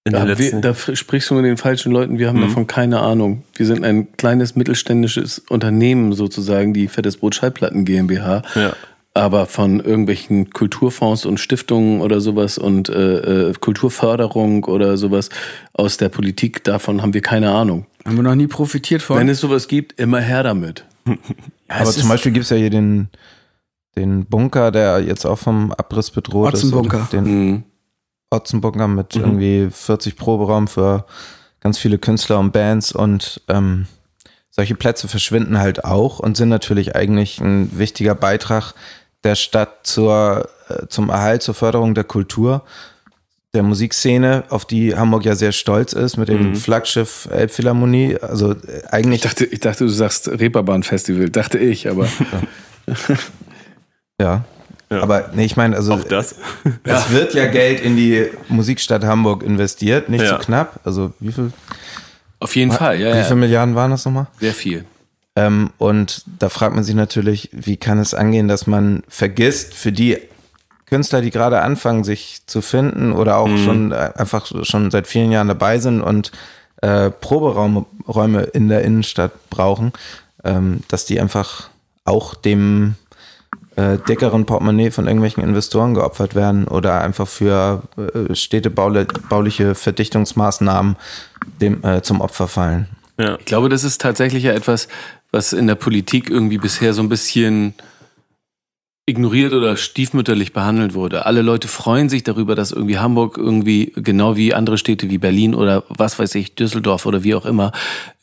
[0.06, 2.48] In da, wir, da sprichst du mit den falschen Leuten, wir haben mhm.
[2.48, 3.43] davon keine Ahnung.
[3.56, 8.43] Wir sind ein kleines mittelständisches Unternehmen sozusagen, die Fettes Brot Schallplatten GmbH.
[8.56, 8.74] Ja.
[9.19, 15.27] Aber von irgendwelchen Kulturfonds und Stiftungen oder sowas und äh, äh, Kulturförderung oder sowas
[15.73, 17.86] aus der Politik, davon haben wir keine Ahnung.
[18.05, 19.17] Haben wir noch nie profitiert von.
[19.17, 20.86] Wenn es sowas gibt, immer her damit.
[21.05, 21.15] ja,
[21.67, 23.10] Aber zum Beispiel gibt es ja hier den,
[23.97, 27.01] den Bunker, der jetzt auch vom Abriss bedroht Otzenbunker.
[27.01, 27.12] ist.
[27.12, 27.63] Den mhm.
[28.32, 29.21] Otzenbunker mit mhm.
[29.21, 31.05] irgendwie 40 Proberaum für
[31.60, 33.86] ganz viele Künstler und Bands und ähm,
[34.49, 38.75] solche Plätze verschwinden halt auch und sind natürlich eigentlich ein wichtiger Beitrag
[39.23, 42.63] der Stadt zur, äh, zum Erhalt, zur Förderung der Kultur,
[43.53, 46.55] der Musikszene, auf die Hamburg ja sehr stolz ist, mit dem mhm.
[46.55, 48.17] Flaggschiff Elbphilharmonie.
[48.21, 49.23] Also äh, eigentlich.
[49.23, 52.08] Ich dachte, ich dachte, du sagst Reeperbahn-Festival, dachte ich, aber.
[54.21, 54.45] ja.
[54.91, 55.01] ja.
[55.01, 56.36] Aber nee, ich meine, also Auch das?
[56.84, 60.29] es wird ja Geld in die Musikstadt Hamburg investiert, nicht ja.
[60.29, 60.79] so knapp.
[60.84, 61.51] Also wie viel?
[62.39, 63.17] Auf jeden Fall, ja.
[63.17, 64.27] Wie viele Milliarden waren das nochmal?
[64.39, 64.86] Sehr viel.
[65.36, 69.92] Ähm, und da fragt man sich natürlich, wie kann es angehen, dass man vergisst, für
[69.92, 70.18] die
[70.86, 73.58] Künstler, die gerade anfangen, sich zu finden oder auch mhm.
[73.58, 76.32] schon äh, einfach schon seit vielen Jahren dabei sind und
[76.82, 79.94] äh, Proberäume in der Innenstadt brauchen,
[80.44, 81.70] ähm, dass die einfach
[82.06, 82.96] auch dem
[83.76, 90.96] äh, dickeren Portemonnaie von irgendwelchen Investoren geopfert werden oder einfach für äh, städtebauliche Verdichtungsmaßnahmen
[91.62, 92.88] dem, äh, zum Opfer fallen.
[93.18, 93.38] Ja.
[93.38, 94.88] Ich glaube, das ist tatsächlich ja etwas,
[95.32, 97.74] was in der Politik irgendwie bisher so ein bisschen
[99.10, 101.26] ignoriert oder stiefmütterlich behandelt wurde.
[101.26, 105.54] Alle Leute freuen sich darüber, dass irgendwie Hamburg irgendwie, genau wie andere Städte wie Berlin
[105.56, 107.72] oder was weiß ich, Düsseldorf oder wie auch immer,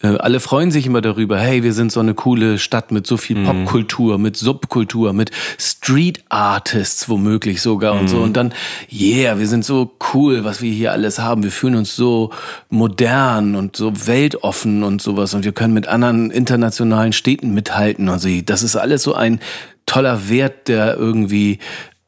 [0.03, 3.17] äh, alle freuen sich immer darüber, hey, wir sind so eine coole Stadt mit so
[3.17, 3.45] viel mhm.
[3.45, 8.01] Popkultur, mit Subkultur, mit Street Artists womöglich sogar mhm.
[8.01, 8.17] und so.
[8.17, 8.23] Mhm.
[8.23, 8.53] Und dann,
[8.93, 11.43] yeah, wir sind so cool, was wir hier alles haben.
[11.43, 12.31] Wir fühlen uns so
[12.69, 15.35] modern und so weltoffen und sowas.
[15.35, 18.29] Und wir können mit anderen internationalen Städten mithalten und so.
[18.45, 19.41] Das ist alles so ein
[19.87, 21.59] toller Wert, der irgendwie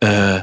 [0.01, 0.39] äh,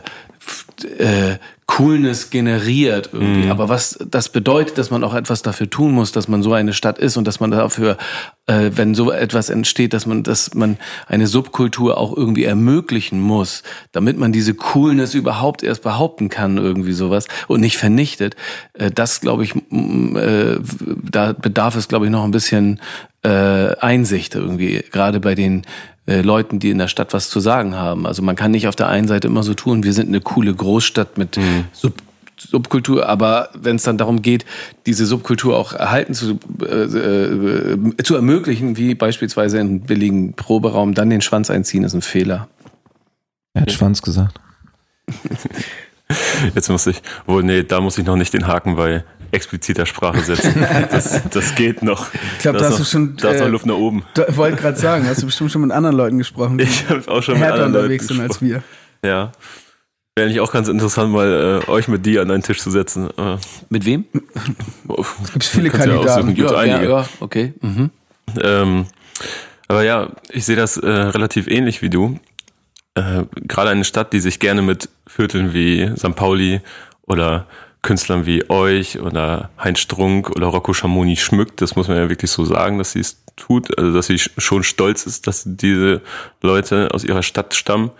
[0.98, 3.48] äh, Coolness generiert irgendwie.
[3.48, 3.52] Mm.
[3.52, 6.74] Aber was das bedeutet, dass man auch etwas dafür tun muss, dass man so eine
[6.74, 7.98] Stadt ist und dass man dafür,
[8.46, 13.64] äh, wenn so etwas entsteht, dass man, dass man eine Subkultur auch irgendwie ermöglichen muss,
[13.92, 18.36] damit man diese Coolness überhaupt erst behaupten kann, irgendwie sowas und nicht vernichtet.
[18.74, 20.60] Äh, das glaube ich, äh,
[21.10, 22.80] da bedarf es, glaube ich, noch ein bisschen
[23.24, 25.64] äh, Einsicht irgendwie, gerade bei den
[26.08, 28.06] äh, Leuten, die in der Stadt was zu sagen haben.
[28.06, 30.54] Also man kann nicht auf der einen Seite immer so tun, wir sind eine coole
[30.54, 31.66] Großstadt mit mhm.
[31.72, 31.94] Sub
[32.38, 34.46] Subkultur, aber wenn es dann darum geht,
[34.86, 41.10] diese Subkultur auch erhalten zu, äh, äh, zu ermöglichen, wie beispielsweise in billigen Proberaum, dann
[41.10, 42.50] den Schwanz einziehen, ist ein Fehler.
[43.54, 44.40] Er hat Schwanz gesagt.
[46.54, 50.22] Jetzt muss ich, wohl, nee, da muss ich noch nicht den Haken bei expliziter Sprache
[50.22, 50.66] setzen.
[50.92, 52.08] Das, das geht noch.
[52.38, 53.18] Ich glaube, da hast du schon.
[53.18, 54.04] Da ist noch äh, Luft nach oben.
[54.28, 56.60] Ich wollte gerade sagen, hast du bestimmt schon mit anderen Leuten gesprochen.
[56.60, 58.64] Ich habe auch schon mit anderen unterwegs Leuten sind als wir.
[59.04, 59.32] Ja.
[60.16, 63.10] Wäre eigentlich auch ganz interessant, mal äh, euch mit dir an einen Tisch zu setzen.
[63.18, 63.38] Äh,
[63.70, 64.06] mit wem?
[65.24, 66.36] Es gibt viele Kandidaten.
[66.36, 66.90] Ja, ja, einige.
[66.90, 67.54] ja, okay.
[67.62, 67.90] Mhm.
[68.42, 68.86] Ähm,
[69.68, 72.20] aber ja, ich sehe das äh, relativ ähnlich wie du.
[72.94, 76.16] Äh, Gerade eine Stadt, die sich gerne mit Vierteln wie St.
[76.16, 76.62] Pauli
[77.04, 77.48] oder
[77.86, 81.62] Künstlern wie euch oder Heinz Strunk oder Rocco Schamoni schmückt.
[81.62, 83.78] Das muss man ja wirklich so sagen, dass sie es tut.
[83.78, 86.02] Also, dass sie schon stolz ist, dass diese
[86.42, 87.92] Leute aus ihrer Stadt stammen.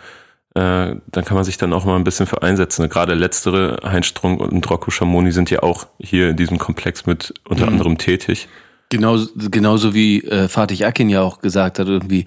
[0.56, 2.90] Äh, dann kann man sich dann auch mal ein bisschen für einsetzen.
[2.90, 7.34] Gerade letztere, Heinz Strunk und Rocco Schamoni sind ja auch hier in diesem Komplex mit
[7.48, 7.74] unter mhm.
[7.74, 8.48] anderem tätig.
[8.90, 12.26] Genauso, genauso wie äh, Fatih Akin ja auch gesagt hat, irgendwie,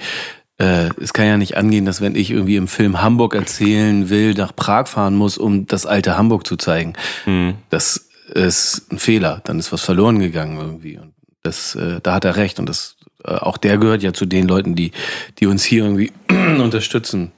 [0.59, 4.35] äh, es kann ja nicht angehen, dass wenn ich irgendwie im Film Hamburg erzählen will,
[4.35, 6.94] nach Prag fahren muss, um das alte Hamburg zu zeigen.
[7.27, 7.55] Mhm.
[7.71, 9.40] Das ist ein Fehler.
[9.44, 10.99] Dann ist was verloren gegangen irgendwie.
[10.99, 12.59] Und das, äh, da hat er recht.
[12.59, 14.90] Und das, äh, auch der gehört ja zu den Leuten, die,
[15.38, 16.12] die uns hier irgendwie
[16.61, 17.31] unterstützen.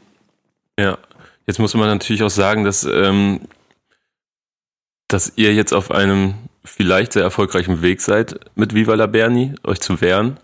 [0.79, 0.99] Ja.
[1.47, 3.41] Jetzt muss man natürlich auch sagen, dass, ähm,
[5.09, 9.81] dass ihr jetzt auf einem vielleicht sehr erfolgreichen Weg seid mit Viva la Berni, euch
[9.81, 10.39] zu wehren.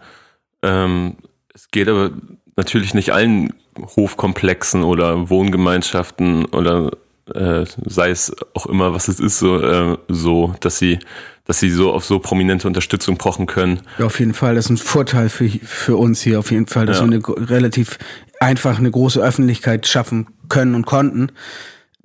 [0.62, 1.16] Ähm,
[1.54, 2.10] es geht aber
[2.56, 3.52] natürlich nicht allen
[3.96, 6.90] Hofkomplexen oder Wohngemeinschaften oder
[7.34, 10.98] äh, sei es auch immer, was es ist, so, äh, so, dass sie,
[11.44, 13.80] dass sie so auf so prominente Unterstützung pochen können.
[13.98, 14.54] Ja, auf jeden Fall.
[14.54, 17.06] Das ist ein Vorteil für, für uns hier auf jeden Fall, dass ja.
[17.06, 17.98] wir eine relativ
[18.40, 21.32] einfach eine große Öffentlichkeit schaffen können und konnten.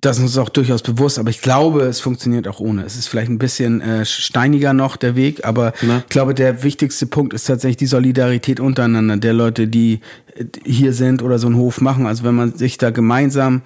[0.02, 2.84] Das ist uns auch durchaus bewusst, aber ich glaube, es funktioniert auch ohne.
[2.84, 6.00] Es ist vielleicht ein bisschen äh, steiniger noch der Weg, aber Na?
[6.00, 10.00] ich glaube, der wichtigste Punkt ist tatsächlich die Solidarität untereinander der Leute, die
[10.66, 12.08] hier sind oder so einen Hof machen.
[12.08, 13.62] Also wenn man sich da gemeinsam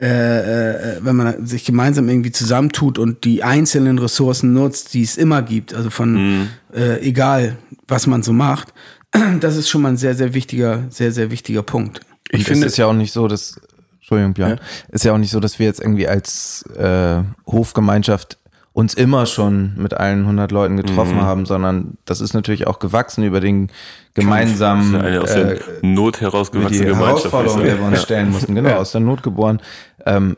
[0.00, 5.16] äh, äh, wenn man sich gemeinsam irgendwie zusammentut und die einzelnen Ressourcen nutzt, die es
[5.16, 6.48] immer gibt, also von mhm.
[6.74, 8.74] äh, egal was man so macht,
[9.40, 12.00] das ist schon mal ein sehr, sehr wichtiger, sehr, sehr wichtiger Punkt.
[12.32, 13.60] Und ich finde es ja auch nicht so, dass
[14.04, 14.50] Entschuldigung, Björn.
[14.50, 14.56] Ja.
[14.90, 18.36] Ist ja auch nicht so, dass wir jetzt irgendwie als äh, Hofgemeinschaft
[18.74, 21.22] uns immer schon mit allen 100 Leuten getroffen mhm.
[21.22, 23.70] haben, sondern das ist natürlich auch gewachsen über den
[24.12, 28.70] gemeinsamen eine aus der äh, Not herausgewachsene die Herausforderung, der wir uns stellen mussten, genau,
[28.70, 28.76] ja.
[28.76, 29.62] aus der Not geboren.
[30.04, 30.36] Ähm,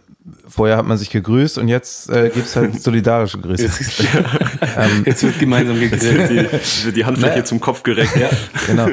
[0.48, 3.64] vorher hat man sich gegrüßt und jetzt äh, gibt es halt solidarische Grüße.
[3.64, 4.00] Jetzt,
[4.76, 6.31] ähm, jetzt wird gemeinsam gegrillt.
[6.31, 8.16] Jetzt wird die, die Handfläche zum Kopf gereckt.
[8.16, 8.31] Ja.
[8.68, 8.87] Genau.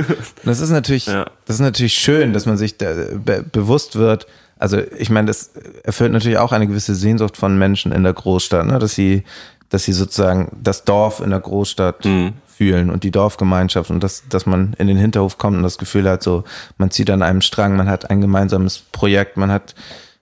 [0.43, 1.27] das ist natürlich, ja.
[1.45, 2.91] das ist natürlich schön, dass man sich da
[3.23, 4.25] be bewusst wird,
[4.57, 5.51] also ich meine, das
[5.83, 8.79] erfüllt natürlich auch eine gewisse Sehnsucht von Menschen in der Großstadt, ne?
[8.79, 9.23] dass sie,
[9.69, 12.33] dass sie sozusagen das Dorf in der Großstadt mhm.
[12.47, 16.09] fühlen und die Dorfgemeinschaft und dass, dass man in den Hinterhof kommt und das Gefühl
[16.09, 16.43] hat, so,
[16.77, 19.75] man zieht an einem Strang, man hat ein gemeinsames Projekt, man hat,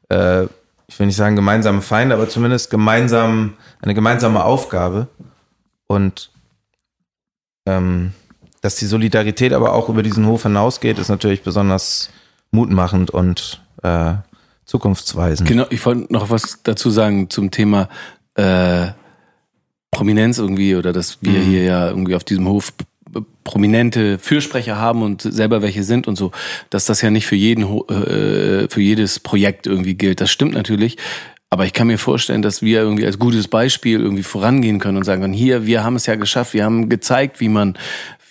[0.09, 0.43] äh,
[0.87, 5.07] ich will nicht sagen gemeinsame Feinde, aber zumindest gemeinsam, eine gemeinsame Aufgabe
[5.87, 6.31] und
[7.67, 8.13] ähm,
[8.61, 12.09] dass die Solidarität aber auch über diesen Hof hinausgeht, ist natürlich besonders
[12.51, 14.13] mutmachend und äh,
[14.65, 15.47] zukunftsweisend.
[15.47, 17.89] Genau, ich wollte noch was dazu sagen zum Thema
[18.35, 18.87] äh,
[19.91, 21.43] Prominenz irgendwie oder dass wir mhm.
[21.43, 22.73] hier ja irgendwie auf diesem Hof
[23.43, 26.31] prominente Fürsprecher haben und selber welche sind und so,
[26.69, 30.21] dass das ja nicht für jeden, äh, für jedes Projekt irgendwie gilt.
[30.21, 30.97] Das stimmt natürlich.
[31.49, 35.03] Aber ich kann mir vorstellen, dass wir irgendwie als gutes Beispiel irgendwie vorangehen können und
[35.03, 37.77] sagen können, hier, wir haben es ja geschafft, wir haben gezeigt, wie man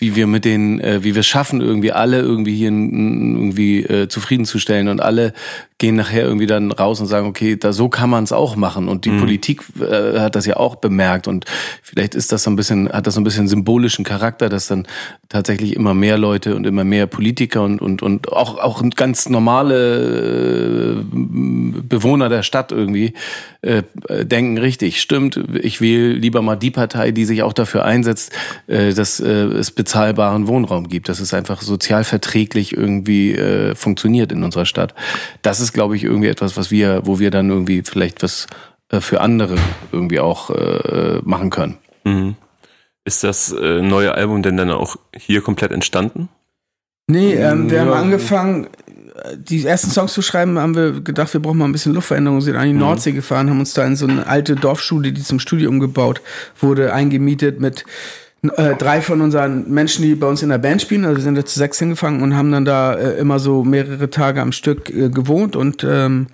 [0.00, 4.88] wie wir mit den, äh, wie wir schaffen, irgendwie alle irgendwie hier irgendwie äh, zufriedenzustellen
[4.88, 5.32] und alle
[5.80, 8.86] gehen nachher irgendwie dann raus und sagen, okay, da so kann man es auch machen.
[8.86, 9.20] Und die mhm.
[9.20, 11.46] Politik äh, hat das ja auch bemerkt und
[11.82, 14.86] vielleicht ist das so ein bisschen, hat das so ein bisschen symbolischen Charakter, dass dann
[15.30, 21.00] tatsächlich immer mehr Leute und immer mehr Politiker und und und auch auch ganz normale
[21.00, 23.14] äh, Bewohner der Stadt irgendwie
[23.62, 28.32] äh, denken, richtig, stimmt, ich wähle lieber mal die Partei, die sich auch dafür einsetzt,
[28.66, 34.32] äh, dass äh, es bezahlbaren Wohnraum gibt, dass es einfach sozial verträglich irgendwie äh, funktioniert
[34.32, 34.94] in unserer Stadt.
[35.42, 38.46] Das ist ist, glaube ich, irgendwie etwas, was wir, wo wir dann irgendwie vielleicht was
[38.88, 39.56] äh, für andere
[39.92, 41.78] irgendwie auch äh, machen können.
[42.04, 42.35] Mhm.
[43.04, 46.28] Ist das äh, neue Album denn dann auch hier komplett entstanden?
[47.06, 47.85] Nee, ähm, wir ja.
[47.85, 48.68] haben angefangen,
[49.37, 52.40] die ersten Songs zu schreiben, haben wir gedacht, wir brauchen mal ein bisschen Luftveränderung.
[52.40, 52.80] sind an die mhm.
[52.80, 56.20] Nordsee gefahren, haben uns da in so eine alte Dorfschule, die zum Studio umgebaut
[56.59, 57.85] wurde, eingemietet mit
[58.42, 61.44] äh, drei von unseren Menschen, die bei uns in der Band spielen, also sind wir
[61.44, 65.11] zu sechs hingefangen und haben dann da äh, immer so mehrere Tage am Stück äh,
[65.11, 66.29] gewohnt und ähm,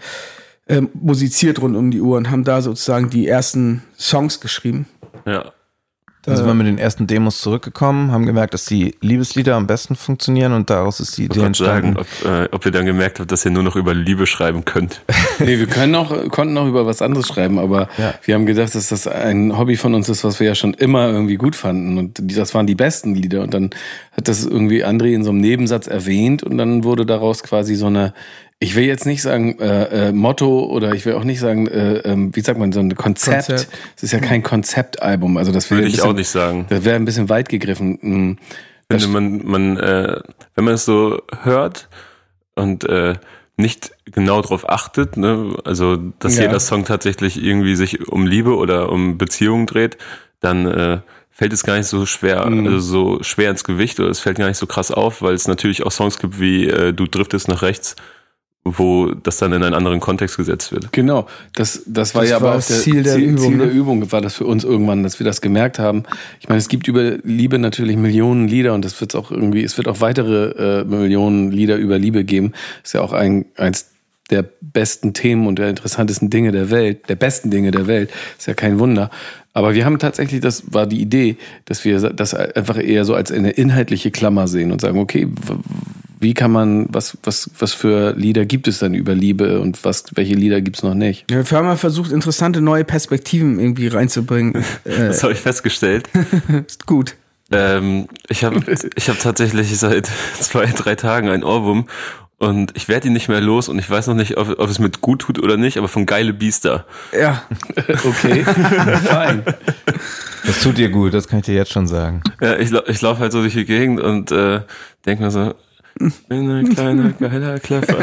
[0.67, 4.87] äh, musiziert rund um die Uhr und haben da sozusagen die ersten Songs geschrieben.
[5.25, 5.53] Ja.
[6.27, 9.95] Dann sind wir mit den ersten Demos zurückgekommen, haben gemerkt, dass die Liebeslieder am besten
[9.95, 11.95] funktionieren und daraus ist die Idee entstanden.
[11.95, 14.65] Sagen, ob, äh, ob ihr dann gemerkt habt, dass ihr nur noch über Liebe schreiben
[14.65, 15.03] könnt.
[15.39, 18.15] nee, wir können auch, konnten auch über was anderes schreiben, aber ja.
[18.25, 21.09] wir haben gedacht, dass das ein Hobby von uns ist, was wir ja schon immer
[21.09, 23.71] irgendwie gut fanden und das waren die besten Lieder und dann
[24.17, 27.87] hat das irgendwie André in so einem Nebensatz erwähnt und dann wurde daraus quasi so
[27.87, 28.13] eine
[28.59, 31.99] ich will jetzt nicht sagen äh, äh, Motto oder ich will auch nicht sagen, äh,
[31.99, 33.49] äh, wie sagt man, so ein Konzept.
[33.49, 33.69] Konzept.
[33.97, 35.37] Es ist ja kein Konzeptalbum.
[35.37, 36.67] Also das würde ich bisschen, auch nicht sagen.
[36.71, 37.99] Das wäre ein bisschen weit gegriffen.
[38.01, 38.39] Hm.
[38.89, 40.21] Wenn man, man äh,
[40.55, 41.89] wenn man es so hört
[42.55, 43.15] und äh,
[43.59, 46.45] nicht genau darauf achtet, ne, also dass ja.
[46.45, 49.99] jeder Song tatsächlich irgendwie sich um Liebe oder um Beziehungen dreht,
[50.41, 52.67] dann äh, fällt es gar nicht so schwer, mhm.
[52.67, 55.49] also so schwer ins Gewicht oder es fällt gar nicht so krass auf, weil es
[55.49, 57.97] natürlich auch Songs gibt wie äh, Du driftest nach rechts
[58.67, 60.93] wo das dann in einen anderen Kontext gesetzt wird.
[60.93, 63.59] Genau, das, das war das ja war aber auch das Ziel, der, Ziel, Übung, Ziel
[63.59, 63.73] der ne?
[63.73, 66.03] Übung, war das für uns irgendwann, dass wir das gemerkt haben.
[66.41, 69.77] Ich meine, es gibt über Liebe natürlich Millionen Lieder und es wird auch irgendwie, es
[69.79, 72.53] wird auch weitere äh, Millionen Lieder über Liebe geben.
[72.83, 73.91] Ist ja auch ein, eins
[74.31, 78.11] der besten Themen und der interessantesten Dinge der Welt, der besten Dinge der Welt.
[78.37, 79.11] Ist ja kein Wunder.
[79.53, 83.31] Aber wir haben tatsächlich, das war die Idee, dass wir das einfach eher so als
[83.31, 85.29] eine inhaltliche Klammer sehen und sagen, okay,
[86.19, 90.05] wie kann man, was, was, was für Lieder gibt es denn über Liebe und was,
[90.15, 91.31] welche Lieder gibt es noch nicht?
[91.31, 94.65] Ja, wir haben mal versucht, interessante neue Perspektiven irgendwie reinzubringen.
[94.85, 96.09] das habe ich festgestellt.
[96.67, 97.17] Ist gut.
[97.53, 98.61] Ähm, ich habe
[98.97, 101.87] ich hab tatsächlich seit zwei, drei Tagen ein Ohrwurm
[102.39, 104.79] und ich werde ihn nicht mehr los und ich weiß noch nicht, ob, ob es
[104.79, 106.87] mit gut tut oder nicht, aber von geile Biester.
[107.19, 107.43] Ja.
[108.05, 108.45] okay.
[108.45, 109.43] Fein.
[110.45, 112.23] Das tut dir gut, das kann ich dir jetzt schon sagen.
[112.41, 114.63] Ja, ich, ich laufe halt so durch die Gegend und äh,
[115.07, 115.55] denke mir so,
[115.99, 117.97] ich bin ein kleiner, geiler Kleffer.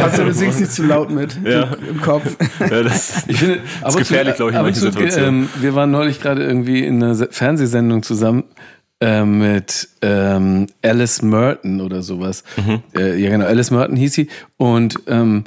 [0.00, 1.68] Also du singst nicht zu laut mit ja.
[1.88, 2.36] im Kopf.
[2.60, 5.42] Ja, das, ich finde, das ist gefährlich, glaube ich, in manchen Situationen.
[5.42, 8.44] Ähm, wir waren neulich gerade irgendwie in einer Fernsehsendung zusammen
[9.00, 12.44] äh, mit ähm, Alice Merton oder sowas.
[12.56, 12.82] Mhm.
[12.96, 14.28] Äh, ja, genau, Alice Merton hieß sie.
[14.56, 15.44] Und ähm,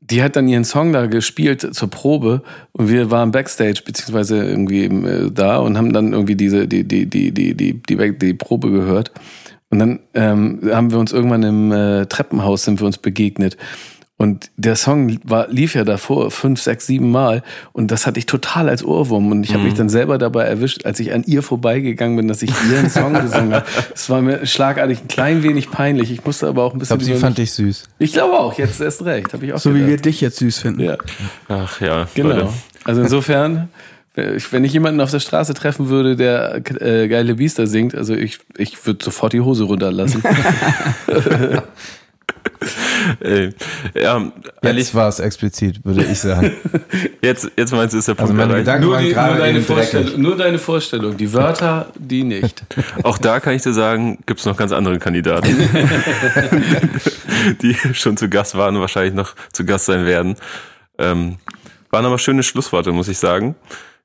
[0.00, 4.84] die hat dann ihren Song da gespielt zur Probe und wir waren backstage beziehungsweise irgendwie
[4.84, 8.34] eben, äh, da und haben dann irgendwie diese die die die die die die, die
[8.34, 9.12] Probe gehört
[9.70, 13.56] und dann ähm, haben wir uns irgendwann im äh, Treppenhaus sind wir uns begegnet.
[14.20, 18.26] Und der Song war, lief ja davor fünf, sechs, sieben Mal und das hatte ich
[18.26, 19.66] total als Ohrwurm und ich habe mhm.
[19.66, 23.12] mich dann selber dabei erwischt, als ich an ihr vorbeigegangen bin, dass ich ihren Song
[23.12, 23.64] gesungen habe.
[23.94, 26.10] Es war mir schlagartig ein klein wenig peinlich.
[26.10, 26.98] Ich musste aber auch ein bisschen.
[26.98, 27.84] Ich glaube, sie fand dich süß.
[28.00, 28.58] Ich glaube auch.
[28.58, 29.32] Jetzt erst recht.
[29.32, 29.58] Habe ich auch.
[29.58, 29.86] So gedacht.
[29.86, 30.82] wie wir dich jetzt süß finden.
[30.82, 30.96] Ja.
[31.48, 32.08] Ach ja.
[32.16, 32.30] Genau.
[32.30, 32.48] Leute.
[32.82, 33.68] Also insofern
[34.50, 38.40] wenn ich jemanden auf der Straße treffen würde, der äh, geile Biester singt, also ich,
[38.56, 40.22] ich würde sofort die Hose runterlassen.
[43.20, 43.54] Ey,
[43.94, 46.52] ja, jetzt war es explizit, würde ich sagen.
[47.22, 50.20] Jetzt, jetzt meinst du, ist der Punkt also meine Gedanken nur, die, nur, deine Vorstellung,
[50.20, 52.64] nur deine Vorstellung, die Wörter, die nicht.
[53.02, 55.56] Auch da kann ich dir sagen, gibt es noch ganz andere Kandidaten,
[57.62, 60.36] die schon zu Gast waren und wahrscheinlich noch zu Gast sein werden.
[60.98, 61.36] Ähm,
[61.90, 63.56] waren aber schöne Schlussworte, muss ich sagen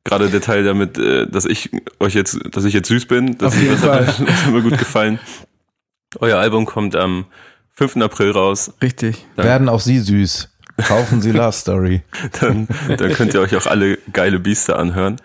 [0.04, 3.56] gerade der Teil damit, äh, dass ich euch jetzt, dass ich jetzt süß bin, das,
[3.56, 5.20] das hat, das hat mir gut gefallen.
[6.20, 7.26] Euer Album kommt am
[7.72, 7.98] 5.
[7.98, 8.74] April raus.
[8.82, 9.26] Richtig.
[9.36, 10.50] Dann Werden auch Sie süß.
[10.88, 12.02] Kaufen Sie Love Story.
[12.42, 15.18] dann, dann könnt ihr euch auch alle geile Biester anhören.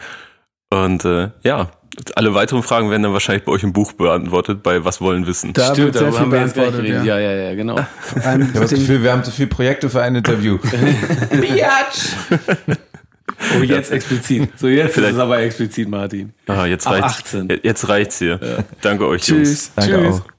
[0.70, 1.70] Und äh, ja,
[2.14, 5.53] Alle weiteren Fragen werden dann wahrscheinlich bei euch im Buch beantwortet, bei Was wollen wissen.
[5.55, 7.05] Da Stimmt, darüber haben wir jetzt gleich geredet.
[7.05, 7.18] Ja.
[7.18, 7.79] ja, ja, ja, genau.
[8.14, 10.59] ich habe das Gefühl, wir haben zu viele Projekte für ein Interview.
[11.31, 12.79] Biatch!
[13.59, 14.51] Oh, jetzt explizit.
[14.57, 15.11] So, jetzt Vielleicht.
[15.11, 16.32] ist es aber explizit, Martin.
[16.47, 17.34] Aha, jetzt reicht's.
[17.34, 17.61] 18.
[17.62, 18.41] Jetzt reicht's hier.
[18.43, 18.64] Ja.
[18.80, 19.49] Danke euch, Tschüss.
[19.49, 19.72] Jungs.
[19.76, 20.20] Danke Tschüss.
[20.20, 20.38] auch.